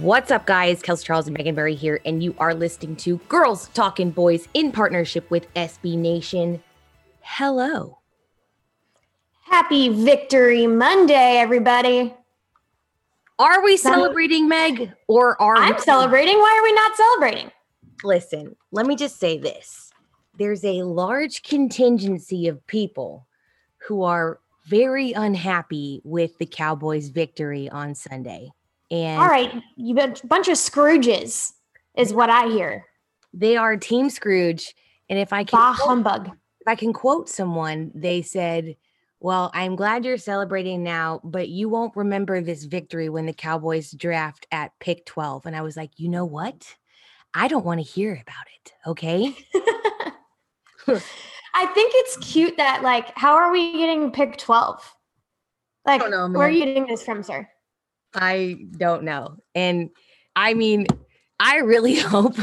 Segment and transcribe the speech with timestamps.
[0.00, 0.80] What's up, guys?
[0.82, 4.72] Kelsey Charles and Meg Murray here, and you are listening to Girls Talking Boys in
[4.72, 6.62] partnership with SB Nation.
[7.20, 7.98] Hello.
[9.44, 12.14] Happy Victory Monday, everybody.
[13.38, 14.92] Are we celebrating, Meg?
[15.08, 16.38] Or are I'm we- celebrating.
[16.38, 17.50] Why are we not celebrating?
[18.02, 19.90] Listen, let me just say this.
[20.38, 23.26] There's a large contingency of people
[23.86, 28.50] who are very unhappy with the Cowboys' victory on Sunday.
[28.92, 31.52] And All right, you a bunch of Scrooges
[31.96, 32.84] is what I hear.
[33.34, 34.74] they are Team Scrooge.
[35.08, 36.26] And if I can Bah quote- humbug.
[36.60, 38.76] if I can quote someone, they said,
[39.18, 43.90] Well, I'm glad you're celebrating now, but you won't remember this victory when the Cowboys
[43.92, 45.46] draft at pick 12.
[45.46, 46.76] And I was like, You know what?
[47.34, 48.72] I don't want to hear about it.
[48.86, 49.34] Okay.
[51.54, 54.80] I think it's cute that like, how are we getting pick twelve?
[55.86, 57.48] Like, know, where are you getting this from, sir?
[58.14, 59.36] I don't know.
[59.54, 59.90] And
[60.36, 60.86] I mean,
[61.40, 62.36] I really hope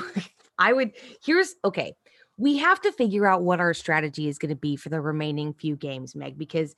[0.57, 0.91] I would.
[1.23, 1.93] Here's okay.
[2.37, 5.53] We have to figure out what our strategy is going to be for the remaining
[5.53, 6.73] few games, Meg, because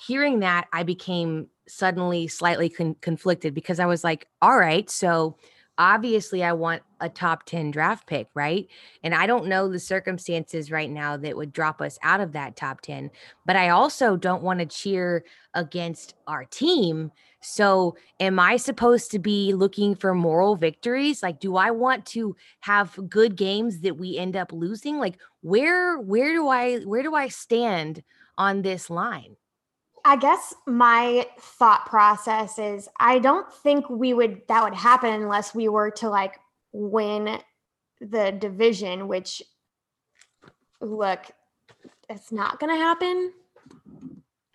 [0.00, 5.36] hearing that, I became suddenly slightly con- conflicted because I was like, all right, so
[5.78, 8.66] obviously I want a top 10 draft pick, right?
[9.02, 12.56] And I don't know the circumstances right now that would drop us out of that
[12.56, 13.10] top 10,
[13.46, 17.12] but I also don't want to cheer against our team.
[17.40, 21.22] So, am I supposed to be looking for moral victories?
[21.22, 24.98] Like, do I want to have good games that we end up losing?
[24.98, 28.02] Like, where where do I where do I stand
[28.36, 29.36] on this line?
[30.04, 35.54] I guess my thought process is I don't think we would that would happen unless
[35.54, 36.38] we were to like
[36.72, 37.38] win
[38.00, 39.42] the division, which
[40.80, 41.26] look,
[42.08, 43.32] it's not gonna happen.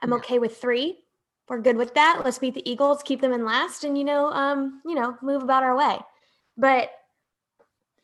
[0.01, 1.02] I'm okay with three.
[1.47, 2.21] We're good with that.
[2.23, 5.43] Let's beat the Eagles, keep them in last, and you know, um, you know, move
[5.43, 5.99] about our way.
[6.57, 6.91] But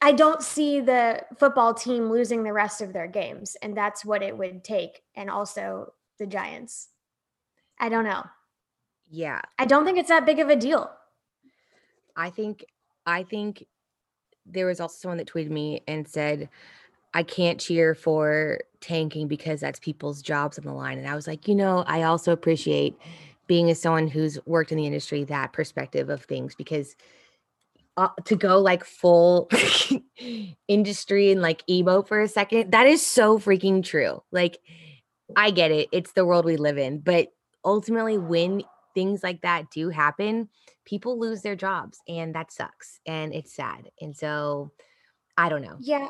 [0.02, 4.22] I don't see the football team losing the rest of their games, and that's what
[4.22, 5.02] it would take.
[5.16, 6.90] And also the Giants.
[7.80, 8.24] I don't know.
[9.10, 10.92] Yeah, I don't think it's that big of a deal.
[12.16, 12.66] I think
[13.06, 13.66] I think
[14.46, 16.50] there was also someone that tweeted me and said
[17.14, 20.98] I can't cheer for tanking because that's people's jobs on the line.
[20.98, 22.98] And I was like, you know, I also appreciate
[23.50, 26.96] being as someone who's worked in the industry that perspective of things because
[27.98, 29.50] uh, to go like full
[30.68, 34.24] industry and like emo for a second, that is so freaking true.
[34.32, 34.60] Like,
[35.36, 35.90] I get it.
[35.92, 37.00] It's the world we live in.
[37.00, 37.30] But
[37.66, 38.62] ultimately, when
[38.94, 40.48] things like that do happen,
[40.86, 43.90] people lose their jobs and that sucks and it's sad.
[44.00, 44.72] And so
[45.36, 45.78] I don't know.
[45.80, 46.10] Yeah,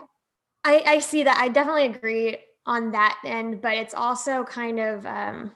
[0.66, 1.38] I, I see that.
[1.38, 5.52] I definitely agree on that end, but it's also kind of um,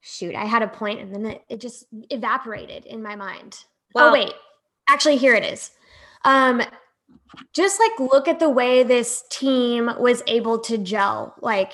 [0.00, 0.34] shoot.
[0.34, 3.64] I had a point and then it, it just evaporated in my mind.
[3.94, 4.32] Oh wait,
[4.88, 5.70] actually, here it is.
[6.24, 6.62] Um,
[7.52, 11.72] just like look at the way this team was able to gel, like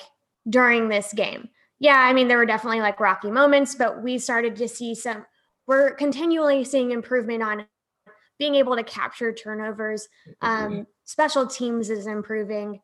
[0.49, 1.49] during this game.
[1.79, 5.25] Yeah, I mean there were definitely like rocky moments, but we started to see some.
[5.67, 7.65] We're continually seeing improvement on
[8.37, 10.07] being able to capture turnovers.
[10.41, 12.81] Um, special teams is improving.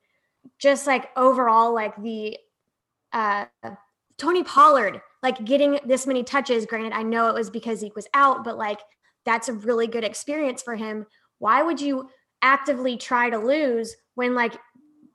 [0.57, 2.37] Just like overall, like the
[3.13, 3.45] uh,
[4.17, 6.65] Tony Pollard, like getting this many touches.
[6.65, 8.79] Granted, I know it was because Zeke was out, but like
[9.25, 11.05] that's a really good experience for him.
[11.39, 12.09] Why would you
[12.41, 14.53] actively try to lose when like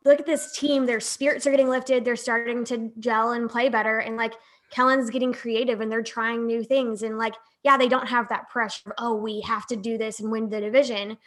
[0.04, 3.68] look at this team, their spirits are getting lifted, they're starting to gel and play
[3.68, 4.34] better, and like
[4.70, 7.34] Kellen's getting creative and they're trying new things and like
[7.66, 8.94] yeah, they don't have that pressure.
[8.96, 11.18] Oh, we have to do this and win the division.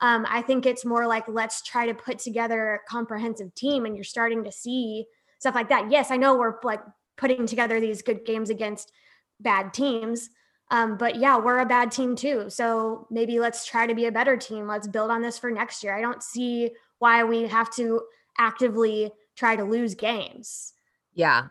[0.00, 3.96] Um, I think it's more like let's try to put together a comprehensive team, and
[3.96, 5.06] you're starting to see
[5.40, 5.90] stuff like that.
[5.90, 6.80] Yes, I know we're like
[7.18, 8.92] putting together these good games against
[9.40, 10.30] bad teams,
[10.70, 12.50] Um, but yeah, we're a bad team too.
[12.50, 14.66] So maybe let's try to be a better team.
[14.66, 15.96] Let's build on this for next year.
[15.96, 18.02] I don't see why we have to
[18.38, 20.74] actively try to lose games.
[21.14, 21.48] Yeah.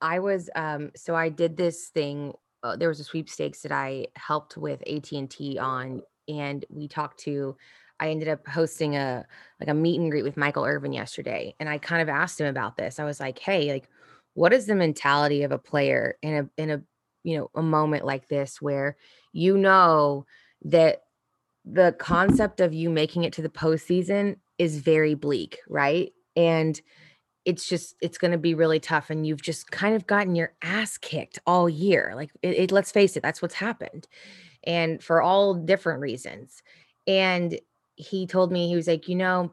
[0.00, 4.08] I was um so I did this thing uh, there was a sweepstakes that I
[4.16, 7.56] helped with AT&T on and we talked to
[7.98, 9.24] I ended up hosting a
[9.60, 12.48] like a meet and greet with Michael Irvin yesterday and I kind of asked him
[12.48, 13.00] about this.
[13.00, 13.88] I was like, "Hey, like
[14.38, 16.82] what is the mentality of a player in a in a
[17.24, 18.96] you know, a moment like this where
[19.32, 20.24] you know
[20.64, 21.02] that
[21.64, 26.12] the concept of you making it to the postseason is very bleak, right?
[26.36, 26.80] And
[27.44, 30.54] it's just it's going to be really tough and you've just kind of gotten your
[30.62, 34.06] ass kicked all year like it, it, let's face it that's what's happened
[34.64, 36.62] and for all different reasons
[37.06, 37.58] and
[37.94, 39.50] he told me he was like you know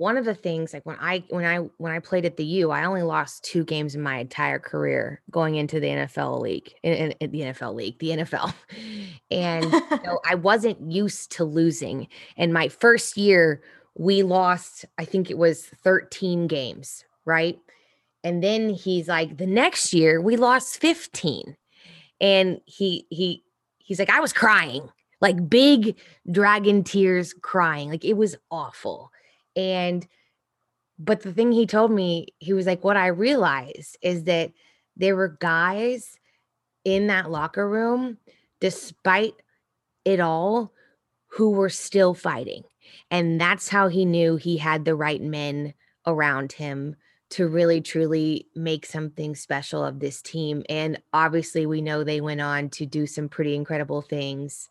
[0.00, 2.70] one of the things like when i when i when i played at the u
[2.70, 6.92] i only lost two games in my entire career going into the nfl league in,
[6.92, 8.52] in, in the nfl league the nfl
[9.30, 9.70] and
[10.04, 13.62] know, i wasn't used to losing and my first year
[14.00, 17.58] we lost, I think it was 13 games, right?
[18.22, 21.56] And then he's like, the next year we lost 15.
[22.20, 23.44] And he he
[23.78, 24.88] he's like, I was crying,
[25.20, 25.96] like big
[26.30, 27.90] dragon tears crying.
[27.90, 29.10] Like it was awful.
[29.56, 30.06] And
[30.98, 34.52] but the thing he told me, he was like, what I realized is that
[34.96, 36.18] there were guys
[36.84, 38.18] in that locker room,
[38.60, 39.34] despite
[40.04, 40.72] it all,
[41.28, 42.64] who were still fighting
[43.10, 45.74] and that's how he knew he had the right men
[46.06, 46.96] around him
[47.30, 50.64] to really truly make something special of this team.
[50.68, 54.68] And obviously, we know they went on to do some pretty incredible things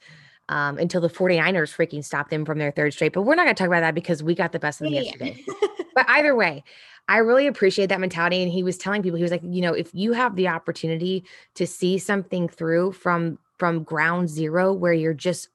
[0.50, 3.14] um, until the 49ers freaking stopped them from their third straight.
[3.14, 4.96] But we're not going to talk about that because we got the best of them
[4.96, 5.02] yeah.
[5.02, 5.46] yesterday.
[5.96, 6.64] but either way,
[7.08, 8.42] I really appreciate that mentality.
[8.42, 11.24] And he was telling people, he was like, you know, if you have the opportunity
[11.56, 15.50] to see something through from from ground zero where you're just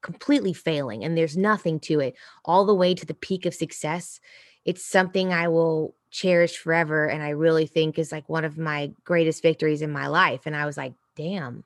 [0.00, 4.18] completely failing and there's nothing to it all the way to the peak of success
[4.64, 8.90] it's something i will cherish forever and i really think is like one of my
[9.04, 11.62] greatest victories in my life and i was like damn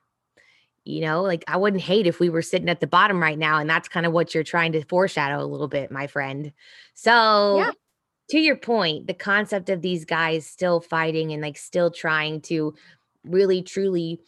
[0.86, 3.58] you know like i wouldn't hate if we were sitting at the bottom right now
[3.58, 6.52] and that's kind of what you're trying to foreshadow a little bit my friend
[6.94, 7.70] so yeah.
[8.30, 12.74] to your point the concept of these guys still fighting and like still trying to
[13.24, 14.20] really truly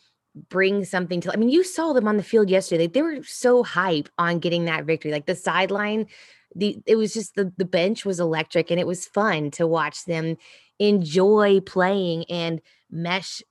[0.48, 2.86] bring something to I mean, you saw them on the field yesterday.
[2.86, 5.10] They were so hype on getting that victory.
[5.10, 6.06] Like the sideline,
[6.54, 10.04] the it was just the the bench was electric and it was fun to watch
[10.04, 10.36] them
[10.78, 12.60] enjoy playing and
[12.90, 13.42] mesh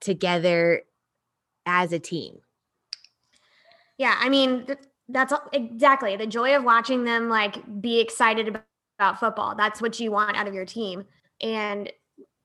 [0.00, 0.82] together
[1.68, 2.38] as a team.
[3.98, 4.66] Yeah, I mean,
[5.08, 8.48] that's exactly the joy of watching them like be excited
[8.98, 9.54] about football.
[9.54, 11.04] That's what you want out of your team.
[11.40, 11.90] And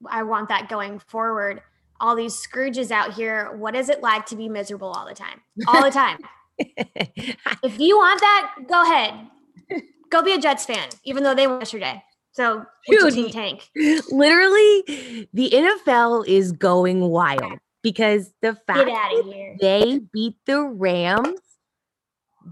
[0.07, 1.61] I want that going forward
[1.99, 3.55] all these Scrooges out here.
[3.55, 5.41] What is it like to be miserable all the time?
[5.67, 6.17] All the time.
[6.59, 9.13] if you want that, go ahead.
[10.09, 12.03] Go be a Jets fan, even though they won yesterday.
[12.33, 13.69] So, Dude, tank.
[14.11, 21.39] Literally, the NFL is going wild because the fact that they beat the Rams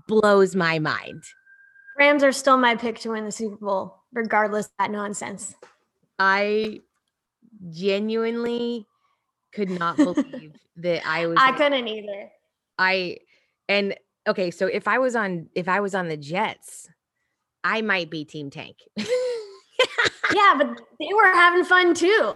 [0.07, 1.23] blows my mind.
[1.97, 5.55] Rams are still my pick to win the Super Bowl, regardless of that nonsense.
[6.19, 6.81] I
[7.71, 8.87] genuinely
[9.53, 11.37] could not believe that I was.
[11.39, 12.31] I couldn't either.
[12.77, 13.17] I
[13.69, 13.95] and
[14.27, 16.89] okay, so if I was on if I was on the Jets,
[17.63, 18.77] I might be Team Tank.
[20.35, 22.33] yeah, but they were having fun too.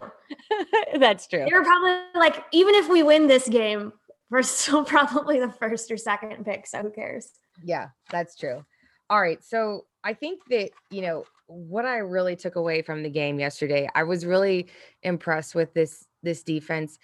[1.00, 1.46] That's true.
[1.46, 3.94] They were probably like, even if we win this game,
[4.30, 6.68] we're still probably the first or second pick.
[6.68, 7.32] So who cares?
[7.64, 8.66] Yeah, that's true.
[9.10, 9.44] All right.
[9.44, 13.88] So I think that, you know, what I really took away from the game yesterday,
[13.94, 14.68] I was really
[15.04, 16.98] impressed with this this defense.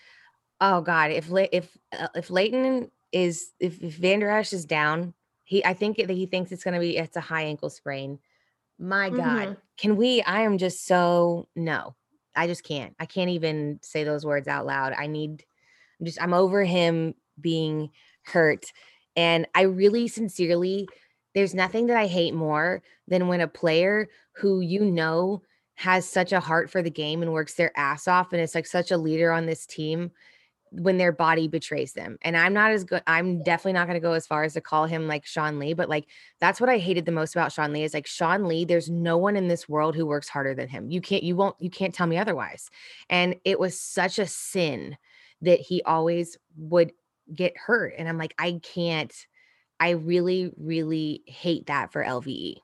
[0.59, 5.63] Oh God, if if uh, if Leighton is if, if Vander Esch is down, he
[5.63, 8.19] I think that he thinks it's going to be it's a high ankle sprain.
[8.79, 9.53] My God, mm-hmm.
[9.81, 10.21] Can we?
[10.21, 11.95] I am just so no.
[12.35, 12.95] I just can't.
[12.99, 14.93] I can't even say those words out loud.
[14.93, 15.43] I need.
[15.99, 16.21] I'm just.
[16.21, 17.89] I'm over him being
[18.23, 18.65] hurt,
[19.15, 20.87] and I really sincerely.
[21.33, 25.41] There's nothing that I hate more than when a player who you know
[25.75, 28.67] has such a heart for the game and works their ass off and is like
[28.67, 30.11] such a leader on this team
[30.71, 32.17] when their body betrays them.
[32.21, 33.03] And I'm not as good.
[33.05, 35.73] I'm definitely not going to go as far as to call him like Sean Lee,
[35.73, 36.07] but like
[36.39, 39.17] that's what I hated the most about Sean Lee is like Sean Lee, there's no
[39.17, 40.89] one in this world who works harder than him.
[40.89, 42.69] You can't, you won't, you can't tell me otherwise.
[43.09, 44.97] And it was such a sin
[45.41, 46.93] that he always would
[47.33, 47.93] get hurt.
[47.97, 49.13] And I'm like, I can't,
[49.79, 52.57] I really, really hate that for LVE.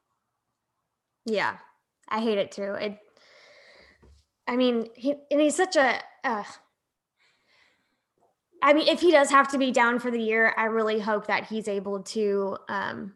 [1.25, 1.57] Yeah,
[2.07, 2.73] I hate it too.
[2.73, 2.99] It
[4.47, 6.43] I mean, he and he's such a uh,
[8.61, 11.27] I mean, if he does have to be down for the year, I really hope
[11.27, 13.13] that he's able to um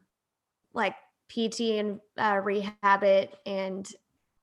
[0.73, 0.95] like
[1.29, 3.35] PT and uh, rehab it.
[3.45, 3.87] And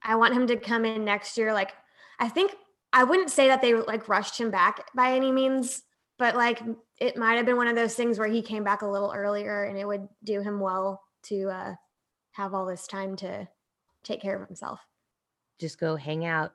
[0.03, 1.53] I want him to come in next year.
[1.53, 1.73] Like,
[2.19, 2.55] I think
[2.93, 5.83] I wouldn't say that they like rushed him back by any means,
[6.19, 6.63] but like
[6.99, 9.65] it might have been one of those things where he came back a little earlier
[9.65, 11.75] and it would do him well to uh,
[12.33, 13.47] have all this time to
[14.03, 14.81] take care of himself.
[15.61, 16.53] Just go hang out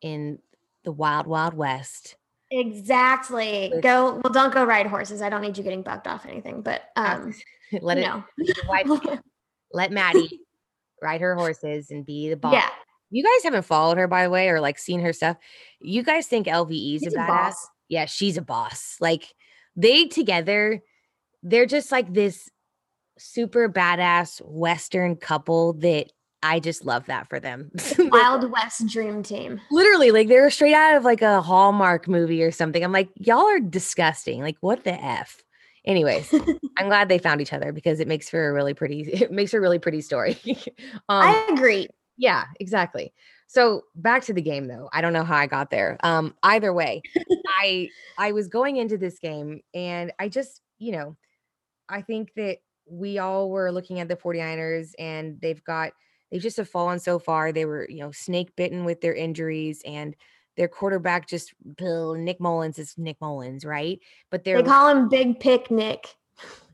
[0.00, 0.38] in
[0.84, 2.16] the wild, wild west.
[2.52, 3.72] Exactly.
[3.82, 4.32] Go well.
[4.32, 5.22] Don't go ride horses.
[5.22, 6.60] I don't need you getting bucked off anything.
[6.60, 7.34] But um,
[7.80, 8.02] let it.
[8.02, 8.22] Know.
[9.72, 10.40] let Maddie
[11.00, 12.52] ride her horses and be the boss.
[12.52, 12.68] Yeah.
[13.10, 15.38] You guys haven't followed her, by the way, or like seen her stuff.
[15.80, 17.26] You guys think LVE is a badass?
[17.26, 17.68] Boss.
[17.88, 18.96] Yeah, she's a boss.
[19.00, 19.34] Like
[19.74, 20.82] they together,
[21.42, 22.50] they're just like this
[23.18, 26.10] super badass Western couple that
[26.42, 27.70] I just love that for them.
[27.98, 29.60] Wild West dream team.
[29.70, 32.82] Literally, like they're straight out of like a Hallmark movie or something.
[32.82, 34.40] I'm like, y'all are disgusting.
[34.40, 35.42] Like, what the F?
[35.84, 36.32] Anyways,
[36.78, 39.54] I'm glad they found each other because it makes for a really pretty, it makes
[39.54, 40.38] a really pretty story.
[41.08, 41.88] um, I agree.
[42.16, 43.12] Yeah, exactly.
[43.46, 44.88] So back to the game though.
[44.92, 45.98] I don't know how I got there.
[46.02, 47.02] Um, either way,
[47.60, 51.16] I I was going into this game and I just, you know,
[51.88, 52.58] I think that
[52.88, 55.92] we all were looking at the 49ers and they've got
[56.32, 57.52] they just have fallen so far.
[57.52, 60.16] They were, you know, snake bitten with their injuries and
[60.56, 64.00] their quarterback just Bill Nick Mullens is Nick Mullens, right?
[64.30, 66.08] But they're they call him Big Picnic.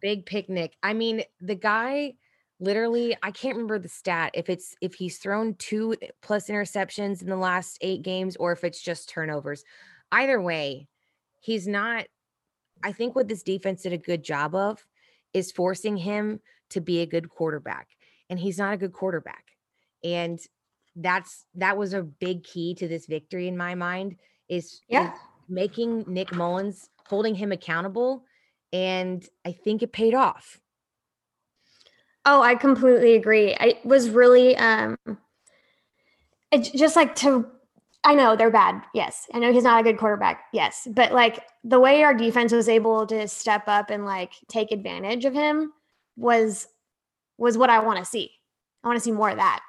[0.00, 0.74] Big Picnic.
[0.82, 2.14] I mean, the guy
[2.60, 7.28] literally, I can't remember the stat if it's if he's thrown two plus interceptions in
[7.28, 9.64] the last eight games or if it's just turnovers.
[10.12, 10.86] Either way,
[11.40, 12.06] he's not.
[12.84, 14.86] I think what this defense did a good job of
[15.34, 16.38] is forcing him
[16.70, 17.88] to be a good quarterback,
[18.30, 19.47] and he's not a good quarterback.
[20.04, 20.38] And
[20.96, 24.16] that's that was a big key to this victory in my mind
[24.48, 25.12] is, yeah.
[25.12, 28.24] is making Nick Mullens holding him accountable
[28.72, 30.60] and I think it paid off.
[32.24, 33.56] Oh, I completely agree.
[33.58, 34.98] I was really um
[36.50, 37.46] it, just like to
[38.04, 38.82] I know they're bad.
[38.94, 39.26] Yes.
[39.34, 40.44] I know he's not a good quarterback.
[40.52, 40.86] Yes.
[40.90, 45.24] But like the way our defense was able to step up and like take advantage
[45.24, 45.72] of him
[46.16, 46.66] was
[47.38, 48.30] was what I want to see.
[48.84, 49.60] I want to see more of that.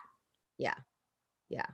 [0.59, 0.75] Yeah.
[1.49, 1.65] Yeah,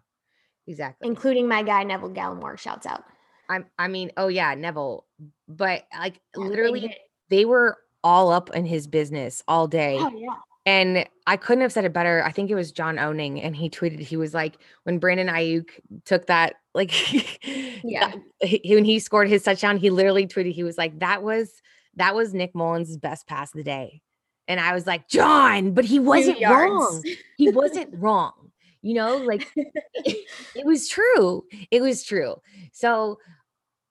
[0.67, 1.07] exactly.
[1.07, 2.57] Including my guy Neville Gallimore.
[2.57, 3.03] Shouts out.
[3.49, 3.65] I'm.
[3.77, 5.05] I mean, oh yeah, Neville.
[5.47, 6.95] But like yeah, literally,
[7.29, 9.97] they were all up in his business all day.
[9.99, 10.35] Oh yeah.
[10.67, 12.23] And I couldn't have said it better.
[12.23, 15.69] I think it was John Owning, and he tweeted, he was like, when Brandon Aiyuk
[16.05, 16.91] took that, like,
[17.83, 21.51] yeah, he, when he scored his touchdown, he literally tweeted, he was like, that was
[21.97, 24.01] that was Nick Mullens' best pass of the day.
[24.47, 27.03] And I was like, John, but he wasn't wrong.
[27.37, 28.44] He wasn't wrong
[28.85, 32.35] you know like it was true it was true.
[32.71, 33.19] So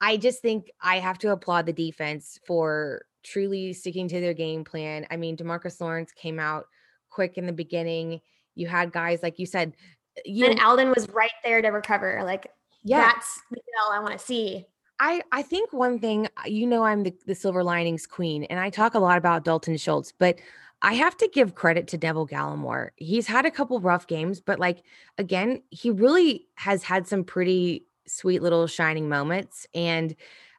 [0.00, 4.64] i just think i have to applaud the defense for truly sticking to their game
[4.64, 5.06] plan.
[5.10, 6.66] I mean demarcus lawrence came out
[7.10, 8.20] quick in the beginning.
[8.54, 9.74] You had guys like you said
[10.16, 12.46] uh, you and alden was right there to recover like
[12.84, 13.00] yeah.
[13.00, 14.64] that's the deal i want to see.
[15.00, 18.60] I, I think one thing uh, you know I'm the, the silver linings queen and
[18.60, 20.36] I talk a lot about Dalton Schultz, but
[20.84, 22.90] I have to give credit to Neville Gallimore.
[22.96, 24.82] He's had a couple rough games, but like
[25.16, 29.66] again, he really has had some pretty sweet little shining moments.
[29.74, 30.14] And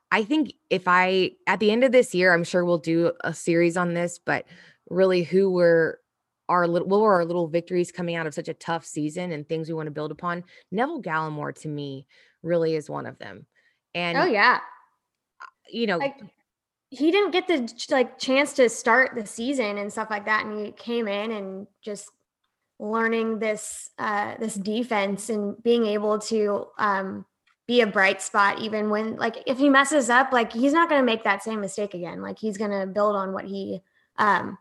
[0.09, 3.35] I think if I at the end of this year, I'm sure we'll do a
[3.35, 4.45] series on this, but
[4.89, 5.99] really who were
[6.49, 9.47] our little what were our little victories coming out of such a tough season and
[9.47, 10.43] things we want to build upon.
[10.71, 12.07] Neville Gallimore to me
[12.41, 13.45] really is one of them.
[13.93, 14.59] And oh yeah.
[15.69, 16.19] You know, like,
[16.89, 20.65] he didn't get the like chance to start the season and stuff like that and
[20.65, 22.09] he came in and just
[22.79, 27.25] learning this uh this defense and being able to um
[27.67, 31.01] be a bright spot even when like if he messes up like he's not going
[31.01, 32.21] to make that same mistake again.
[32.21, 33.81] Like he's going to build on what he
[34.17, 34.57] um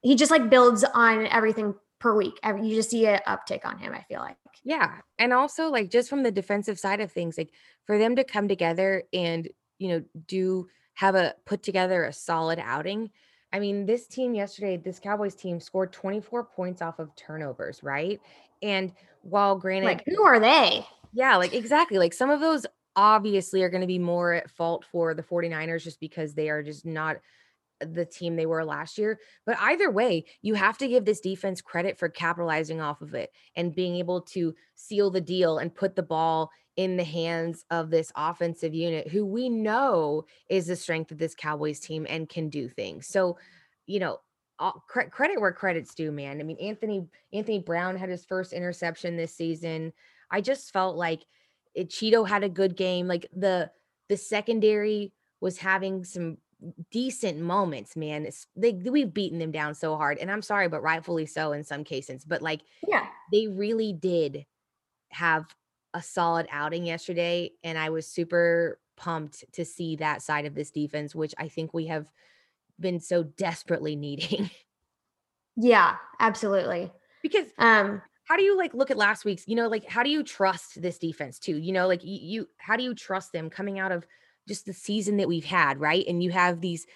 [0.00, 2.34] he just like builds on everything per week.
[2.44, 4.36] You just see an uptick on him i feel like.
[4.64, 7.50] Yeah and also like just from the defensive side of things like
[7.84, 9.48] for them to come together and
[9.82, 13.10] you know do have a put together a solid outing.
[13.52, 18.20] I mean, this team yesterday, this Cowboys team scored 24 points off of turnovers, right?
[18.62, 20.86] And while granted, like who are they?
[21.12, 21.98] Yeah, like exactly.
[21.98, 25.82] Like some of those obviously are going to be more at fault for the 49ers
[25.82, 27.16] just because they are just not
[27.84, 29.18] the team they were last year.
[29.46, 33.30] But either way, you have to give this defense credit for capitalizing off of it
[33.56, 37.90] and being able to seal the deal and put the ball in the hands of
[37.90, 42.48] this offensive unit who we know is the strength of this Cowboys team and can
[42.48, 43.06] do things.
[43.06, 43.36] So,
[43.86, 44.20] you know,
[44.58, 46.40] all, credit where credit's due, man.
[46.40, 49.92] I mean, Anthony Anthony Brown had his first interception this season.
[50.30, 51.24] I just felt like
[51.74, 53.06] it, Cheeto had a good game.
[53.06, 53.70] Like the
[54.08, 56.38] the secondary was having some
[56.90, 58.26] decent moments, man.
[58.26, 61.64] It's, they we've beaten them down so hard, and I'm sorry, but rightfully so in
[61.64, 62.24] some cases.
[62.24, 63.08] But like, Yeah.
[63.32, 64.46] they really did
[65.12, 65.54] have
[65.94, 70.70] a solid outing yesterday, and I was super pumped to see that side of this
[70.70, 72.10] defense, which I think we have
[72.80, 74.50] been so desperately needing.
[75.56, 76.92] Yeah, absolutely.
[77.22, 80.10] because Um, how do you like look at last week's you know like how do
[80.10, 83.50] you trust this defense too you know like you, you how do you trust them
[83.50, 84.06] coming out of
[84.48, 86.04] just the season that we've had right?
[86.06, 86.86] And you have these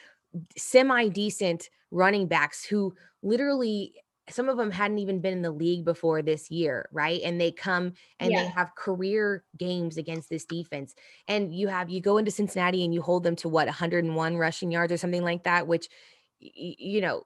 [0.57, 3.95] semi decent running backs who literally
[4.29, 7.21] some of them hadn't even been in the league before this year right?
[7.25, 10.95] And they come and they have career games against this defense.
[11.29, 14.71] And you have you go into Cincinnati and you hold them to what 101 rushing
[14.71, 15.89] yards or something like that which
[16.41, 17.25] you know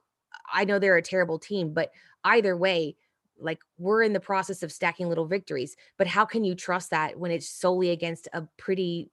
[0.53, 1.91] I know they're a terrible team but
[2.25, 2.97] either way
[3.41, 5.77] like we're in the process of stacking little victories.
[5.99, 9.11] But how can you trust that when it's solely against a pretty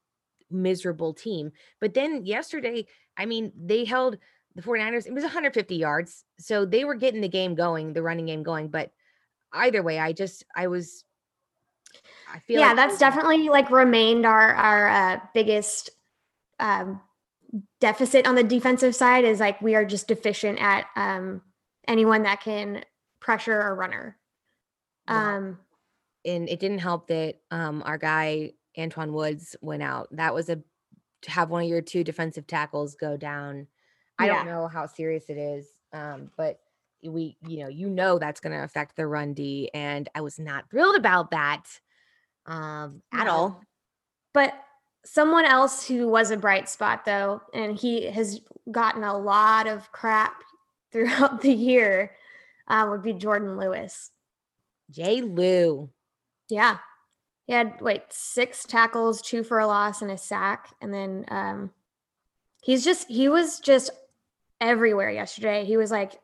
[0.49, 1.51] miserable team
[1.81, 2.85] but then yesterday
[3.17, 4.17] i mean they held
[4.55, 8.25] the 49ers it was 150 yards so they were getting the game going the running
[8.27, 8.91] game going but
[9.53, 11.03] either way i just i was
[12.33, 15.89] i feel yeah, like that's definitely like remained our our uh, biggest
[16.59, 17.01] um,
[17.79, 21.41] deficit on the defensive side is like we are just deficient at um,
[21.87, 22.83] anyone that can
[23.19, 24.17] pressure a runner.
[25.07, 25.59] Um,
[26.25, 30.07] and it didn't help that um our guy Antwaun Woods went out.
[30.11, 30.59] That was a
[31.23, 33.67] to have one of your two defensive tackles go down.
[34.19, 36.59] I don't know how serious it is, um, but
[37.03, 40.39] we, you know, you know that's going to affect the run D, and I was
[40.39, 41.63] not thrilled about that
[42.45, 43.31] um, at No.
[43.31, 43.61] all.
[44.33, 44.53] But
[45.05, 48.41] someone else who was a bright spot though, and he has
[48.71, 50.41] gotten a lot of crap
[50.91, 52.15] throughout the year,
[52.67, 54.11] uh, would be Jourdan Lewis.
[54.89, 55.89] Jay Lou,
[56.49, 56.77] Yeah.
[57.47, 60.69] He had wait, six tackles, two for a loss and a sack.
[60.81, 61.71] And then um
[62.61, 63.89] he's just he was just
[64.59, 65.65] everywhere yesterday.
[65.65, 66.19] He was like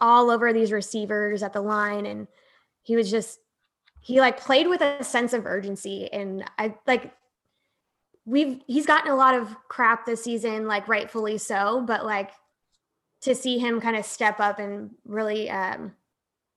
[0.00, 2.28] all over these receivers at the line and
[2.82, 3.40] he was just
[4.00, 7.12] he like played with a sense of urgency and I like
[8.24, 12.30] we've he's gotten a lot of crap this season like rightfully so but like
[13.22, 15.92] to see him kind of step up and really um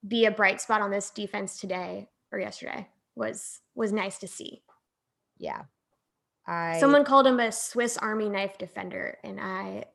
[0.07, 4.61] be a bright spot on this defense today or yesterday was was nice to see.
[5.37, 5.61] yeah,
[6.47, 9.85] I Someone called him a Swiss Army knife defender, and I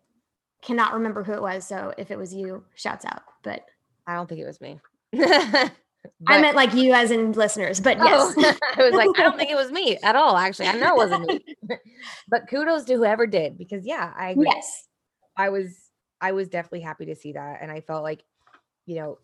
[0.63, 1.67] cannot remember who it was.
[1.67, 3.23] So if it was you, shouts out.
[3.43, 3.63] But
[4.07, 4.81] I don't think it was me.
[6.29, 7.81] I meant like you as in listeners.
[7.81, 10.37] But Oh, yes, I was like, I don't think it was me at all.
[10.37, 11.45] Actually, I know it wasn't me.
[12.29, 14.47] but kudos to whoever did because yeah, I agree.
[14.47, 14.87] yes,
[15.37, 15.75] I was
[16.21, 17.59] I was definitely happy to see that.
[17.61, 18.23] And I felt like,
[18.87, 19.19] you know,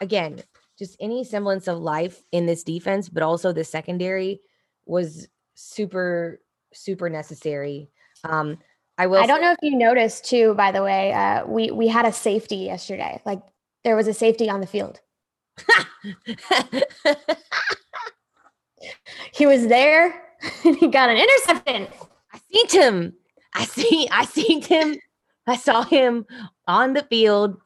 [0.00, 0.42] again,
[0.78, 4.40] just any semblance of life in this defense, but also the secondary
[4.86, 6.40] was super,
[6.72, 7.90] super necessary.
[8.24, 8.58] Um,
[8.98, 10.54] I will I don't say- know if you noticed too.
[10.54, 13.20] By the way, uh, we we had a safety yesterday.
[13.24, 13.42] Like
[13.84, 15.00] there was a safety on the field.
[19.32, 20.14] He was there,
[20.64, 21.88] and he got an interception.
[22.32, 23.14] I seen him.
[23.54, 24.96] I see I seen him.
[25.46, 26.26] I saw him
[26.66, 27.56] on the field.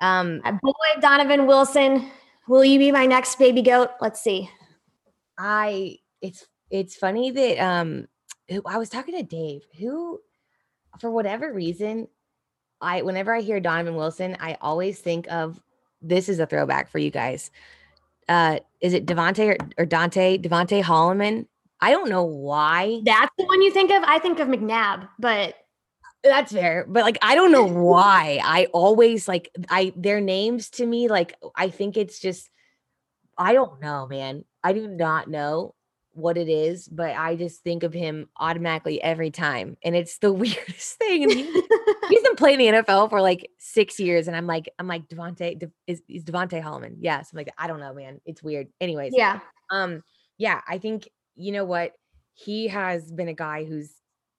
[0.00, 2.10] Um, boy, Donovan Wilson,
[2.52, 3.88] will you be my next baby goat?
[4.02, 4.50] Let's see.
[5.38, 8.06] I it's it's funny that um
[8.66, 10.20] I was talking to Dave who
[10.98, 12.08] for whatever reason
[12.82, 15.58] I whenever I hear Donovan Wilson I always think of
[16.02, 17.50] this is a throwback for you guys.
[18.28, 21.46] Uh is it Devonte or, or Dante Devonte Holloman?
[21.80, 23.00] I don't know why.
[23.02, 24.02] That's the one you think of.
[24.04, 25.54] I think of McNabb, but
[26.22, 28.40] That's fair, but like I don't know why.
[28.42, 32.48] I always like I their names to me like I think it's just
[33.36, 34.44] I don't know, man.
[34.62, 35.74] I do not know
[36.14, 40.32] what it is, but I just think of him automatically every time, and it's the
[40.32, 41.24] weirdest thing.
[41.24, 41.44] And he,
[42.08, 45.58] he's been playing the NFL for like six years, and I'm like, I'm like Devonte
[45.58, 46.96] De, is is Devonte Holloman?
[47.00, 48.20] Yes, I'm like I don't know, man.
[48.26, 48.68] It's weird.
[48.80, 49.40] Anyways, yeah,
[49.72, 50.02] um
[50.38, 51.92] yeah i think you know what
[52.34, 53.90] he has been a guy who's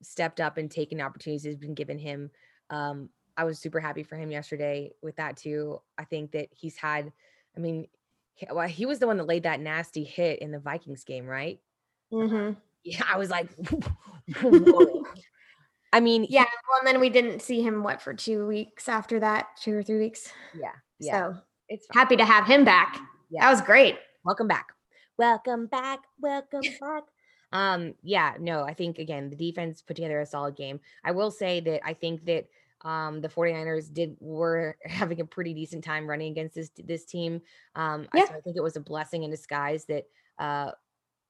[0.04, 2.30] stepped up and taken opportunities has been given him
[2.70, 6.76] um i was super happy for him yesterday with that too i think that he's
[6.78, 7.12] had
[7.58, 7.88] i mean
[8.36, 11.26] he, well, he was the one that laid that nasty hit in the vikings game
[11.26, 11.60] right
[12.12, 12.54] Mm-hmm.
[12.84, 13.50] yeah i was like
[15.94, 16.44] i mean yeah.
[16.44, 19.84] Well, and then we didn't see him what for two weeks after that, two or
[19.84, 20.32] three weeks.
[20.60, 21.38] yeah yeah So
[21.70, 22.00] it's fine.
[22.04, 22.98] happy to have him back.
[23.30, 23.42] Yeah.
[23.46, 23.98] That was great.
[24.26, 24.68] welcome back
[25.18, 27.04] welcome back welcome back
[27.54, 31.32] um yeah no i think again the defense put together a solid game i will
[31.32, 32.48] say that i think that
[32.82, 37.42] um the 49ers did were having a pretty decent time running against this this team
[37.76, 38.28] um I- Yeah.
[38.28, 40.06] so i think it was a blessing in disguise that
[40.40, 40.72] uh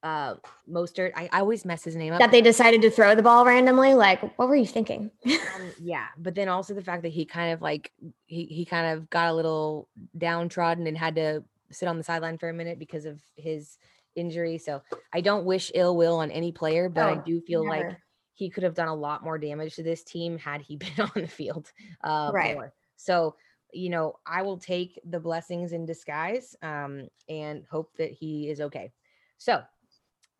[0.02, 0.34] uh
[0.70, 1.12] Mostert.
[1.16, 2.18] I, I always mess his name up.
[2.18, 3.94] that they decided to throw the ball randomly.
[3.94, 5.10] Like, what were you thinking?
[5.24, 7.90] Um, yeah, but then also the fact that he kind of like
[8.26, 12.36] he he kind of got a little downtrodden and had to sit on the sideline
[12.36, 13.78] for a minute because of his
[14.16, 14.58] injury.
[14.58, 17.86] So I don't wish ill will on any player, but I Oh, do feel like
[18.34, 21.22] he could have done a lot more damage to this team had he been on
[21.22, 21.72] the field.
[22.02, 22.54] Uh, Right.
[22.54, 22.72] more.
[22.96, 23.36] So
[23.72, 28.60] you know, I will take the blessings in disguise um, and hope that he is
[28.60, 28.92] okay.
[29.36, 29.62] So,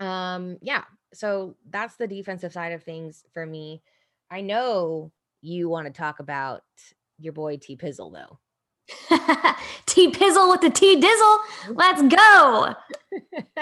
[0.00, 0.84] um, yeah.
[1.12, 3.82] So that's the defensive side of things for me.
[4.30, 6.62] I know you want to talk about
[7.18, 8.38] your boy T Pizzle though.
[9.86, 11.38] T Pizzle with the T Dizzle.
[11.74, 12.74] Let's go.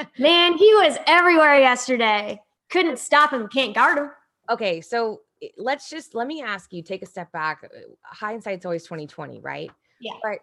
[0.18, 2.40] Man, he was everywhere yesterday.
[2.70, 4.11] Couldn't stop him, can't guard him.
[4.50, 5.20] okay, so
[5.58, 7.62] let's just let me ask you, take a step back.
[7.64, 7.68] uh,
[8.04, 9.70] Hindsight's always 2020, right?
[10.00, 10.14] Yeah.
[10.22, 10.38] But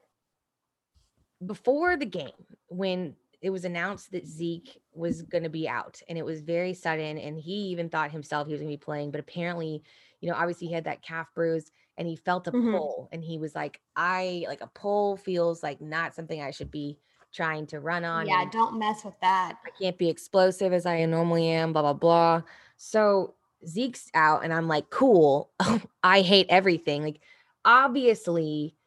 [1.46, 2.32] before the game,
[2.68, 6.74] when it was announced that Zeke was going to be out and it was very
[6.74, 9.82] sudden, and he even thought himself he was going to be playing, but apparently,
[10.22, 12.72] you know, obviously he had that calf bruise and he felt a Mhm.
[12.72, 16.72] pull and he was like, I like a pull feels like not something I should
[16.72, 16.98] be
[17.32, 18.26] trying to run on.
[18.26, 19.58] Yeah, don't mess with that.
[19.66, 22.42] I can't be explosive as I normally am, blah, blah, blah.
[22.78, 23.36] So
[23.68, 25.52] Zeke's out, and I'm like, cool.
[26.04, 27.04] I hate everything.
[27.04, 27.20] Like,
[27.66, 28.78] obviously,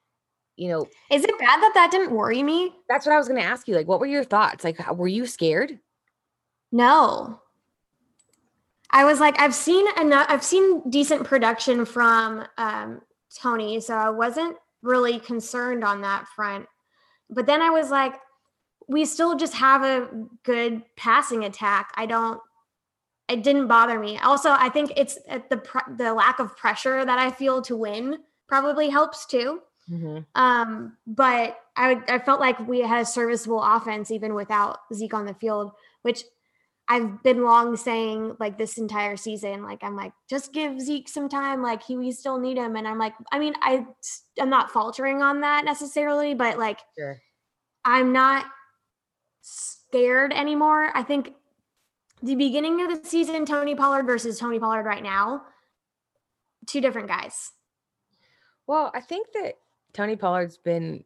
[0.57, 2.75] you know, Is it bad that that didn't worry me?
[2.89, 3.75] that's what I was going to ask you.
[3.77, 4.65] Like, what were your thoughts?
[4.65, 5.79] Like, were you scared?
[6.73, 7.42] No.
[8.93, 13.01] I was like, I've seen enough, I've seen decent production from um,
[13.41, 16.67] Tony, so I wasn't really concerned on that front.
[17.31, 18.15] But then I was like,
[18.89, 20.09] we still just have a
[20.45, 21.93] good passing attack.
[21.95, 22.41] I don't.
[23.29, 24.19] It didn't bother me.
[24.19, 27.77] Also, I think it's at the pr- the lack of pressure that I feel to
[27.77, 29.61] win probably helps too.
[30.35, 35.15] Um, but I would- I felt like we had a serviceable offense even without Zeke
[35.15, 36.25] on the field, which
[36.93, 39.63] I've been long saying like this entire season.
[39.63, 41.63] Like I'm like, just give Zeke some time.
[41.63, 42.77] Like he we still need him.
[42.77, 43.87] And I'm like, I mean, I
[44.39, 47.19] I'm not faltering on that necessarily, but like Sure.
[47.83, 48.45] I'm not
[49.41, 50.91] scared anymore.
[50.95, 51.33] I think
[52.23, 55.45] the beginning of the season, Tony Pollard versus Tony Pollard right now,
[56.67, 57.53] two different guys.
[58.67, 59.55] Well, I think that
[59.95, 61.05] Tony Pollard's been,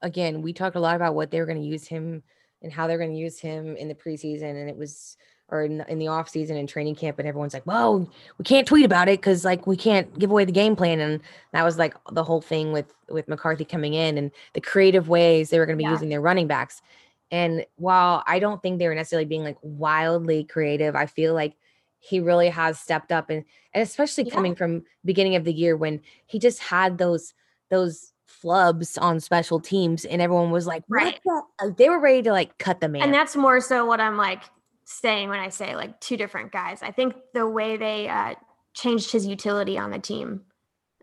[0.00, 2.22] again, we talked a lot about what they were going to use him
[2.62, 4.50] and how they're going to use him in the preseason.
[4.60, 5.16] And it was,
[5.48, 7.18] or in, the- in the off season and training camp.
[7.18, 10.44] And everyone's like, well, we can't tweet about it because like we can't give away
[10.44, 11.00] the game plan.
[11.00, 11.20] And
[11.52, 15.50] that was like the whole thing with, with McCarthy coming in and the creative ways
[15.50, 15.92] they were going to be Yeah.
[15.92, 16.82] using their running backs.
[17.30, 21.54] And while I don't think they were necessarily being like wildly creative, I feel like
[22.00, 23.44] he really has stepped up and,
[23.74, 24.34] and especially Yeah.
[24.34, 27.34] coming from beginning of the year when he just had those
[27.70, 31.18] those flubs on special teams and everyone was like Right.
[31.24, 34.16] the-" they were ready to like cut the man And that's more so what I'm
[34.16, 34.42] like
[34.84, 36.82] saying when I say like two different guys.
[36.82, 38.34] I think the way they uh,
[38.74, 40.42] changed his utility on the team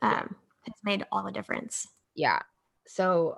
[0.02, 1.88] um, has made all the difference.
[2.16, 2.40] yeah
[2.88, 3.38] so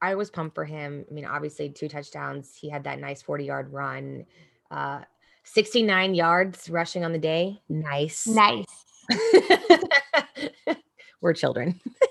[0.00, 3.44] i was pumped for him i mean obviously two touchdowns he had that nice 40
[3.44, 4.24] yard run
[4.70, 5.00] uh
[5.44, 8.66] 69 yards rushing on the day nice Nice.
[11.20, 11.80] we're children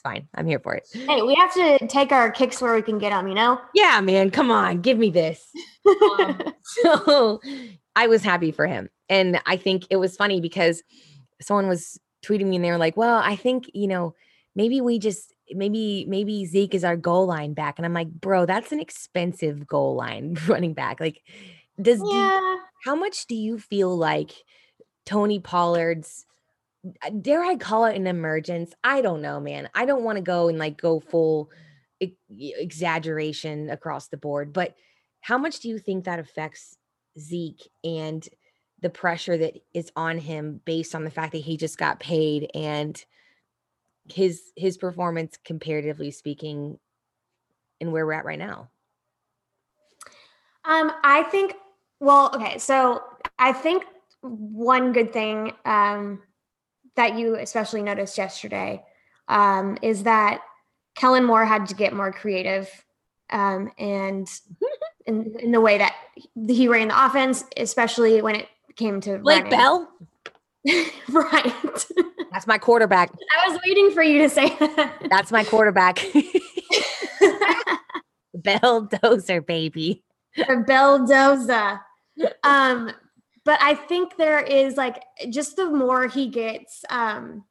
[0.00, 2.82] it's fine i'm here for it Hey, we have to take our kicks where we
[2.82, 3.60] can get them, you know?
[3.74, 5.46] yeah man come on give me this
[6.20, 7.40] Um, so
[7.96, 8.88] I was happy for him.
[9.08, 10.82] And I think it was funny because
[11.40, 14.14] someone was tweeting me and they were like, well, I think, you know,
[14.54, 17.78] maybe we just, maybe, maybe Zeke is our goal line back.
[17.78, 21.00] And I'm like, bro, that's an expensive goal line running back.
[21.00, 21.22] Like,
[21.80, 22.56] does, do yeah.
[22.84, 24.32] how much do you feel like
[25.06, 26.26] Tony Pollard's,
[27.20, 28.72] dare I call it an emergence?
[28.82, 29.68] I don't know, man.
[29.74, 31.50] I don't want to go and like go full
[32.30, 34.74] exaggeration across the board, but
[35.20, 36.76] how much do you think that affects
[37.18, 38.26] Zeke and
[38.80, 42.50] the pressure that is on him based on the fact that he just got paid
[42.54, 43.04] and
[44.10, 46.78] his his performance comparatively speaking
[47.80, 48.70] and where we're at right now?
[50.64, 51.54] Um, I think,
[52.00, 53.02] well, okay, so
[53.38, 53.84] I think
[54.22, 56.22] one good thing um,
[56.96, 58.82] that you especially noticed yesterday
[59.28, 60.42] um, is that
[60.96, 62.68] Kellen Moore had to get more creative
[63.30, 64.28] um, and
[65.06, 65.94] in, in the way that
[66.46, 69.58] he ran the offense, especially when it came to Blake running.
[69.58, 69.88] Bell,
[71.10, 71.54] right.
[72.32, 73.10] that's my quarterback.
[73.12, 75.06] I was waiting for you to say that.
[75.08, 75.96] That's my quarterback.
[78.34, 80.02] Bell Dozer, baby.
[80.46, 81.80] for Beldoza.
[82.42, 82.92] Um,
[83.44, 87.44] but I think there is like just the more he gets um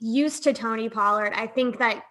[0.00, 2.04] used to Tony Pollard, I think that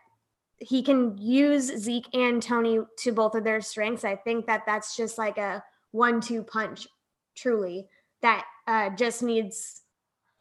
[0.57, 4.03] he can use Zeke and Tony to both of their strengths.
[4.03, 6.87] I think that that's just like a one-two punch,
[7.35, 7.87] truly
[8.21, 9.81] that uh, just needs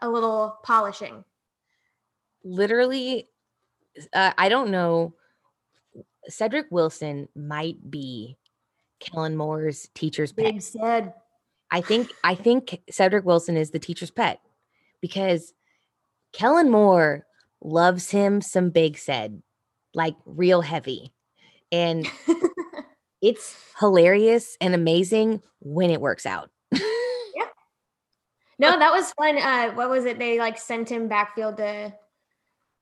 [0.02, 1.24] a little polishing.
[2.44, 3.28] Literally,
[4.12, 5.14] uh, I don't know.
[6.28, 8.36] Cedric Wilson might be
[9.00, 10.44] Kellen Moore's teacher's pet.
[10.46, 11.14] Big Ced.
[11.70, 14.40] I think I think Cedric Wilson is the teacher's pet
[15.00, 15.52] because
[16.32, 17.26] Kellen Moore
[17.62, 19.42] loves him some big Ced,
[19.94, 21.12] like real heavy.
[21.70, 22.06] And
[23.22, 26.50] it's hilarious and amazing when it works out.
[27.34, 27.44] Yeah.
[28.58, 29.38] No, that was fun.
[29.38, 30.18] Uh, what was it?
[30.18, 31.94] They like sent him backfield to,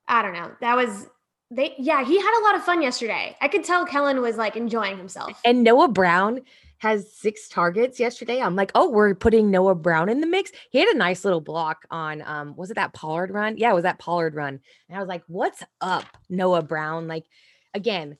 [0.07, 0.51] I don't know.
[0.61, 1.05] That was
[1.51, 1.75] they.
[1.77, 3.37] Yeah, he had a lot of fun yesterday.
[3.39, 5.39] I could tell Kellen was like enjoying himself.
[5.45, 6.41] And Noah Brown
[6.79, 8.41] has six targets yesterday.
[8.41, 10.51] I'm like, oh, we're putting Noah Brown in the mix.
[10.69, 13.57] He had a nice little block on um, was it that Pollard run?
[13.57, 14.59] Yeah, it was that Pollard run.
[14.89, 17.07] And I was like, what's up, Noah Brown?
[17.07, 17.25] Like,
[17.73, 18.17] again,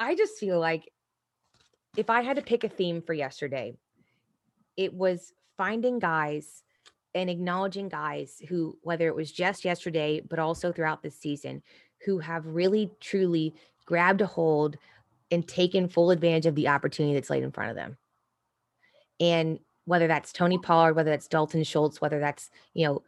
[0.00, 0.90] I just feel like
[1.96, 3.74] if I had to pick a theme for yesterday,
[4.76, 6.62] it was finding guys
[7.14, 11.62] and acknowledging guys who, whether it was just yesterday, but also throughout this season,
[12.04, 14.76] who have really truly grabbed a hold
[15.32, 17.96] and taken full advantage of the opportunity that's laid in front of them.
[19.18, 23.02] And whether that's Tony Pollard, whether that's Dalton Schultz, whether that's, you know,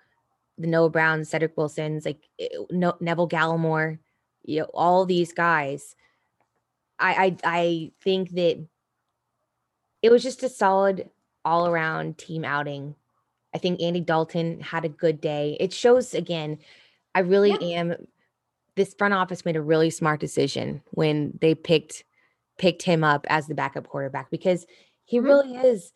[0.58, 3.98] the Noah Brown, Cedric Wilson's, like eh, no, Neville Gallimore,
[4.44, 5.94] you know, all these guys.
[6.98, 8.64] I, I I think that
[10.02, 11.10] it was just a solid
[11.44, 12.94] all around team outing
[13.54, 15.56] I think Andy Dalton had a good day.
[15.60, 16.58] It shows again,
[17.14, 17.78] I really yeah.
[17.78, 17.94] am
[18.74, 22.02] this front office made a really smart decision when they picked
[22.58, 24.66] picked him up as the backup quarterback because
[25.04, 25.26] he mm-hmm.
[25.26, 25.92] really is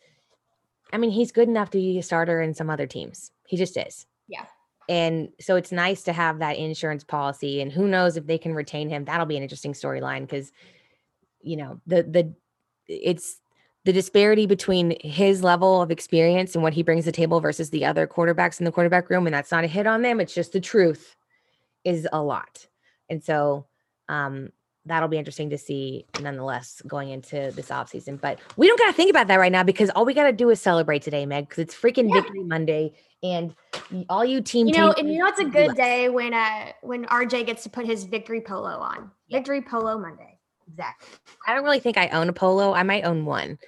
[0.91, 3.31] I mean, he's good enough to be a starter in some other teams.
[3.45, 4.07] He just is.
[4.27, 4.45] Yeah.
[4.87, 8.55] And so it's nice to have that insurance policy and who knows if they can
[8.55, 9.05] retain him.
[9.05, 10.51] That'll be an interesting storyline because
[11.41, 12.33] you know, the the
[12.87, 13.39] it's
[13.85, 17.69] the disparity between his level of experience and what he brings to the table versus
[17.69, 20.33] the other quarterbacks in the quarterback room, and that's not a hit on them, it's
[20.33, 21.15] just the truth,
[21.83, 22.67] is a lot.
[23.09, 23.67] And so
[24.09, 24.49] um,
[24.89, 28.19] that'll be interesting to see nonetheless going into this offseason.
[28.19, 30.33] But we don't got to think about that right now because all we got to
[30.33, 32.21] do is celebrate today, Meg, because it's freaking yeah.
[32.21, 32.93] Victory Monday.
[33.21, 33.53] And
[34.09, 37.05] all you team, you know, and you know, it's a good day when uh when
[37.07, 39.11] RJ gets to put his victory polo on.
[39.27, 39.39] Yeah.
[39.39, 40.39] Victory polo Monday.
[40.69, 41.09] Exactly.
[41.45, 42.73] I don't really think I own a polo.
[42.73, 43.59] I might own one.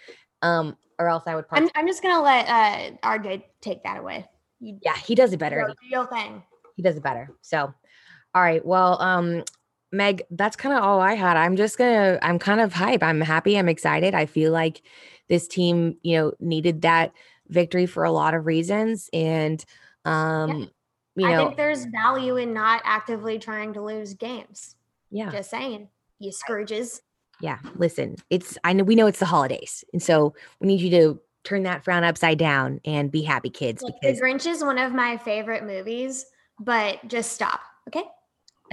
[0.42, 3.98] Um, or else I would probably I'm, I'm just gonna let uh RJ take that
[3.98, 4.26] away.
[4.62, 5.74] Yeah, he does it better.
[5.92, 6.44] Real thing.
[6.78, 7.30] He does it better.
[7.42, 7.74] So
[8.34, 8.66] all right.
[8.66, 9.44] Well, um,
[9.92, 11.38] Meg, that's kind of all I had.
[11.38, 13.04] I'm just gonna, I'm kind of hype.
[13.04, 13.58] I'm happy.
[13.58, 14.16] I'm excited.
[14.16, 14.82] I feel like
[15.28, 17.14] this team, you know, needed that
[17.50, 19.10] victory for a lot of reasons.
[19.14, 19.64] And
[20.06, 20.70] um,
[21.16, 21.28] yeah.
[21.28, 24.76] you know, I think there's value in not actively trying to lose games.
[25.10, 25.30] Yeah.
[25.32, 27.02] Just saying you Scrooges.
[27.42, 30.92] Yeah, listen, it's I know we know it's the holidays, and so we need you
[30.92, 33.82] to turn that frown upside down and be happy, kids.
[33.82, 36.28] Look, because- the Grinch is one of my favorite movies,
[36.60, 38.04] but just stop, okay?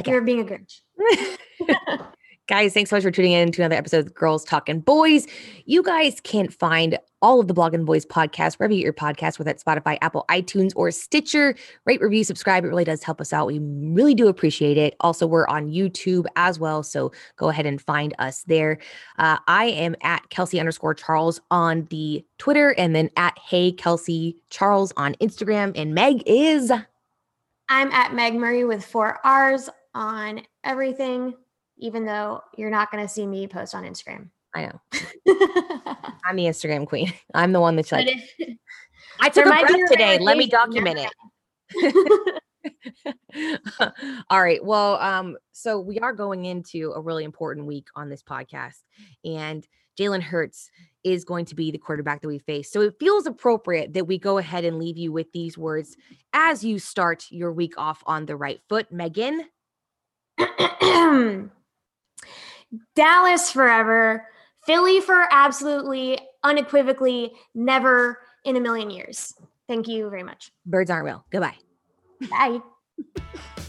[0.01, 0.11] Okay.
[0.13, 0.81] You're being a Grinch.
[2.49, 5.27] Guys, thanks so much for tuning in to another episode of Girls Talking Boys.
[5.67, 9.39] You guys can find all of the Blogging Boys podcast wherever you get your podcast,
[9.39, 11.55] whether it's Spotify, Apple, iTunes, or Stitcher.
[11.85, 12.65] Rate, review, subscribe.
[12.65, 13.49] It really does help us out.
[13.49, 14.97] We really do appreciate it.
[15.01, 16.83] Also, we're on YouTube as well.
[16.83, 18.79] So go ahead and find us there.
[19.19, 24.39] Uh, I am at Kelsey underscore Charles on the Twitter and then at Hey Kelsey
[24.49, 25.73] Charles on Instagram.
[25.75, 26.73] And Meg is.
[27.69, 31.35] I'm at Meg Murray with four R's on everything
[31.79, 34.29] even though you're not going to see me post on Instagram.
[34.55, 34.81] I know.
[36.25, 37.13] I'm the Instagram queen.
[37.35, 38.57] I'm the one that's like, if,
[39.21, 40.19] I took a breath today.
[40.19, 41.09] Let me document
[41.73, 42.43] it.
[44.31, 44.65] All right.
[44.65, 48.83] Well, um, so we are going into a really important week on this podcast,
[49.25, 49.67] and
[49.99, 50.71] Jalen Hurts
[51.05, 52.71] is going to be the quarterback that we face.
[52.73, 55.97] So it feels appropriate that we go ahead and leave you with these words
[56.33, 58.91] as you start your week off on the right foot.
[58.91, 59.45] Megan.
[62.95, 64.27] Dallas forever,
[64.67, 69.35] Philly for absolutely, unequivocally, never in a million years.
[69.67, 70.51] Thank you very much.
[70.65, 71.25] Birds aren't real.
[71.31, 71.57] Goodbye.
[72.31, 72.61] Bye.